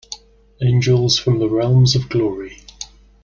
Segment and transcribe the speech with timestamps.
[0.63, 2.57] Angels from the realms of glory.